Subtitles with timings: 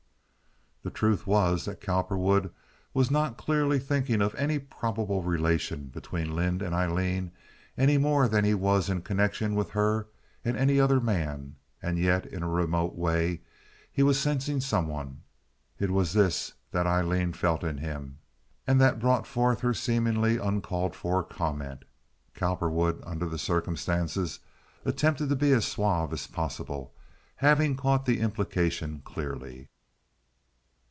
[0.83, 2.49] The truth was that Cowperwood
[2.91, 7.31] was not clearly thinking of any probable relation between Lynde and Aileen
[7.77, 10.07] any more than he was in connection with her
[10.43, 13.41] and any other man, and yet in a remote way
[13.91, 15.21] he was sensing some one.
[15.77, 18.17] It was this that Aileen felt in him,
[18.65, 21.85] and that brought forth her seemingly uncalled for comment.
[22.33, 24.39] Cowperwood, under the circumstances,
[24.83, 26.91] attempted to be as suave as possible,
[27.35, 29.67] having caught the implication clearly.